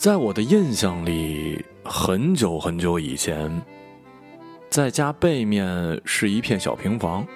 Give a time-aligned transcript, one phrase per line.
[0.00, 3.60] 在我的印象里，很久很久以前，
[4.70, 7.26] 在家背面是一片小平房，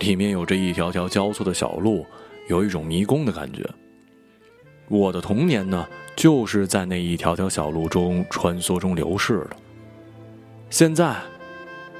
[0.00, 2.04] 里面有着一条条交错的小路，
[2.50, 3.66] 有一种迷宫的感觉。
[4.88, 9.56] 我的童年呢，就是在那一条条小路中穿梭中流逝的。
[10.68, 11.16] 现在，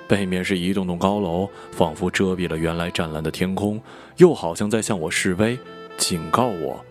[0.06, 3.80] 背面是一栋栋高楼，仿佛遮蔽了原来湛蓝的天空，
[4.18, 5.58] 又好像在向我示威，
[5.96, 6.84] 警告我，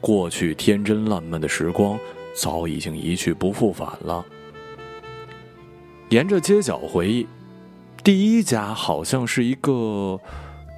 [0.00, 1.96] 过去天真烂漫的时光。
[2.40, 4.24] 早已经一去不复返了。
[6.10, 7.26] 沿着街角回忆，
[8.04, 10.18] 第一家好像是一个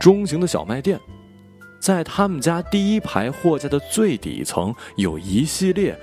[0.00, 0.98] 中型的小卖店，
[1.78, 5.96] 在他们家第一排货架的最底层有一系列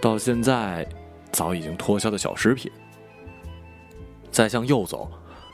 [0.00, 0.88] 到现在
[1.30, 2.72] 早已经脱销的小食品。
[4.30, 5.10] 再向右走，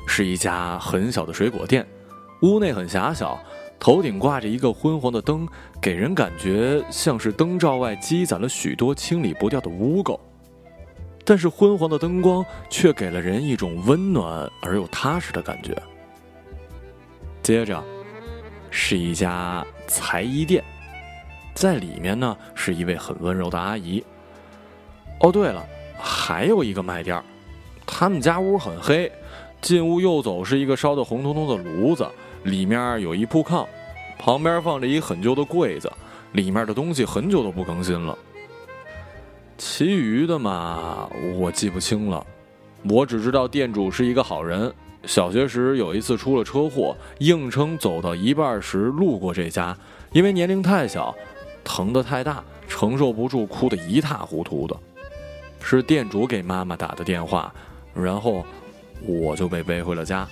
[0.06, 1.84] 是一家很小的水果店，
[2.42, 3.38] 屋内很狭小。
[3.80, 5.46] 头顶挂着一个昏黄的灯，
[5.80, 10.18] 给人感觉像是灯罩外积攒了许多清理不掉的污垢，
[11.24, 15.76] 但是昏黄的灯光却给了人一种温暖而又踏实的感觉。
[17.42, 17.82] 接着，
[18.70, 20.62] 是一家裁衣店，
[21.54, 24.04] 在里面呢是一位很温柔的阿姨。
[25.20, 25.64] 哦，对了，
[25.98, 27.22] 还有一个卖店，
[27.86, 29.10] 他们家屋很黑，
[29.60, 32.06] 进屋右走是一个烧得红彤彤的炉子。
[32.44, 33.66] 里面有一铺炕，
[34.18, 35.90] 旁边放着一很旧的柜子，
[36.32, 38.16] 里面的东西很久都不更新了。
[39.58, 42.24] 其余的嘛，我记不清了。
[42.88, 44.72] 我只知道店主是一个好人。
[45.04, 49.76] 小学时有一次出了车祸，硬撑走到一半时路过这家，
[50.12, 51.14] 因为年龄太小，
[51.64, 54.76] 疼得太大，承受不住，哭得一塌糊涂的。
[55.60, 57.52] 是店主给妈妈打的电话，
[57.94, 58.44] 然后
[59.06, 60.26] 我就被背回了家。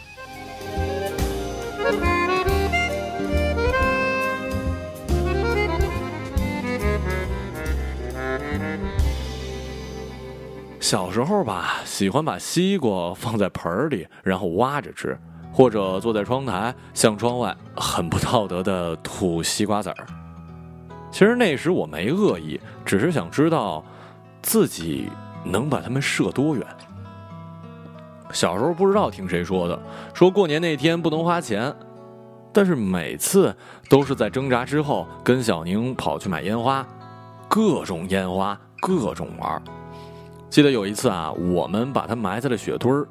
[10.78, 15.19] 小时候吧，喜欢把西瓜放在盆里，然后挖着吃，
[15.53, 20.06] 或者坐在窗台向窗外很不道德的吐西瓜籽儿。
[21.10, 23.84] 其实那时我没恶意，只是想知道
[24.43, 25.10] 自己
[25.44, 26.65] 能把它们射多远。
[28.32, 29.78] 小时候不知道听谁说的，
[30.12, 31.75] 说过年那天不能花钱，
[32.53, 33.54] 但是每次
[33.88, 36.86] 都是在挣扎之后，跟小宁跑去买烟花，
[37.48, 39.62] 各种烟花，各种玩。
[40.50, 43.06] 记得有一次啊，我们把它埋在了雪堆儿，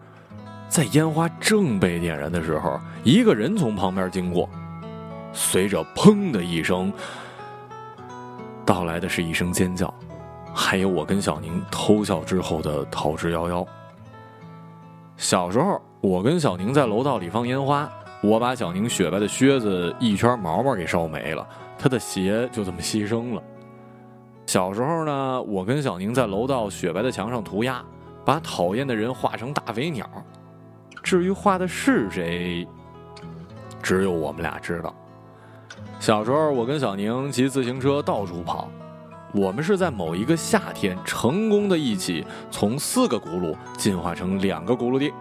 [0.68, 4.50] 在烟花正被点燃的时候，一个人从旁边经过，
[5.32, 6.92] 随着“砰”的一声，
[8.66, 9.94] 到来的是一声尖叫，
[10.54, 13.66] 还有我跟小宁偷笑之后的逃之夭夭。
[15.18, 17.90] 小时候，我跟小宁在楼道里放烟花，
[18.22, 21.48] 我把小宁雪白的靴子一圈毛毛给烧没了，
[21.80, 23.42] 他的鞋就这么牺牲了。
[24.46, 27.84] 小时候呢，我跟小宁在楼道雪白的墙上涂鸦，
[28.24, 30.08] 把讨厌的人画成大肥鸟。
[31.02, 32.68] 至于画的是谁，
[33.82, 34.94] 只有我们俩知道。
[36.00, 38.70] 小时候，我跟小宁骑自行车到处跑，
[39.36, 45.14] 我们是在某一个夏天成功的一起从四个轱辘进化成两个轱辘地。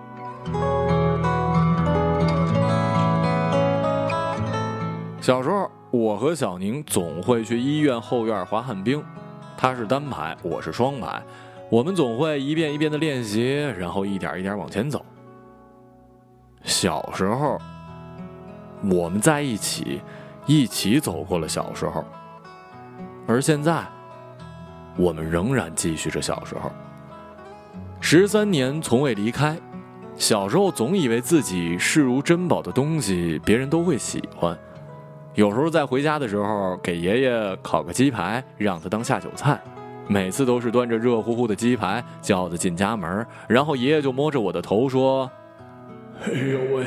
[5.20, 5.70] 小时候。
[5.94, 9.00] 我和小宁总会去医院后院滑旱冰，
[9.56, 11.22] 他是单排，我是双排，
[11.70, 15.06] 我们总会一遍一遍的练习，然后一点一点往前走。
[16.64, 17.60] 小时候，
[18.90, 20.00] 我们在一起，
[20.46, 22.04] 一起走过了小时候，
[23.28, 23.84] 而现在，
[24.96, 26.70] 我们仍然继续着小时候。
[28.00, 29.56] 十三年从未离开，
[30.16, 34.56] 小时候总以为自己视如珍宝的东西，别人都会喜欢。
[35.34, 39.60] 有时候在回家的时候，给爷爷烤个鸡排，让他当下酒菜。
[40.06, 45.30] 每次都是端着热乎乎的鸡排，叫着进家门，然后爷爷就摸着我的头说
[46.26, 46.84] ：“哎呦喂，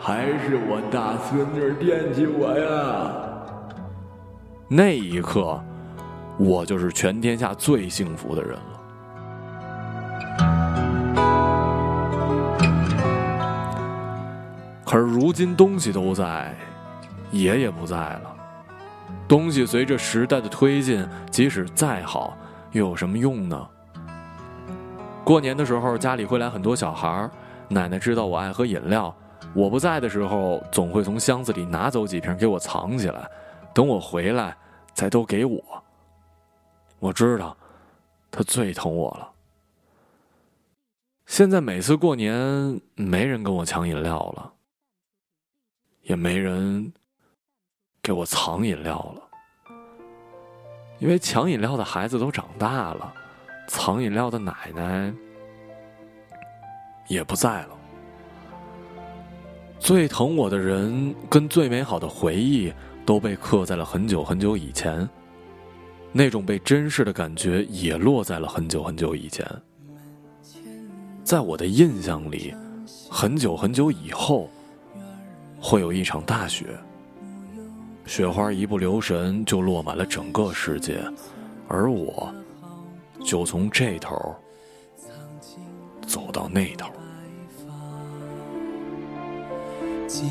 [0.00, 3.12] 还是我大孙女惦记我呀。”
[4.68, 5.62] 那一刻，
[6.38, 8.80] 我就是全天下最幸福的人了。
[14.84, 16.54] 可是如今东西都在。
[17.30, 18.34] 爷爷不在了，
[19.28, 22.34] 东西随着时代的推进，即使再好，
[22.72, 23.68] 又有什么用呢？
[25.22, 27.28] 过年的时候，家里会来很多小孩
[27.68, 29.14] 奶奶知道我爱喝饮料，
[29.52, 33.28] 我不在的时候，总会从箱子里拿走几瓶给我藏起来，
[33.74, 34.56] 等我回来
[34.94, 35.60] 再都给我。
[36.98, 37.56] 我知道，
[38.30, 39.30] 他最疼我了。
[41.26, 44.52] 现在每次过年，没人跟我抢饮料了，
[46.02, 46.92] 也没人。
[48.00, 49.22] 给我藏饮料了，
[50.98, 53.12] 因为抢饮料的孩子都长大了，
[53.68, 55.12] 藏饮料的奶奶
[57.06, 57.76] 也不在了。
[59.78, 62.72] 最疼我的人跟最美好的回忆
[63.04, 65.06] 都被刻在了很久很久以前，
[66.12, 69.46] 那种被珍视的感觉也落在了很久很久以前。
[71.22, 72.54] 在我的印象里，
[73.10, 74.48] 很久很久以后，
[75.60, 76.66] 会有一场大雪，
[78.06, 81.00] 雪花一不留神就落满了整个世界，
[81.68, 82.32] 而我，
[83.22, 84.34] 就从这头
[86.06, 86.90] 走到那头。
[90.06, 90.24] 记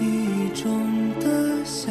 [0.00, 1.90] 忆中的小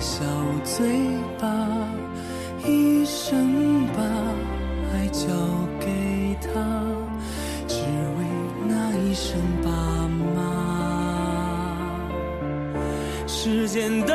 [0.00, 0.24] 小
[0.64, 0.88] 嘴
[1.38, 1.46] 巴，
[2.66, 4.02] 一生把
[4.94, 5.28] 爱交
[5.78, 6.48] 给他，
[7.68, 8.24] 只为
[8.66, 9.70] 那一声爸
[10.34, 10.38] 妈。
[13.26, 14.14] 时间到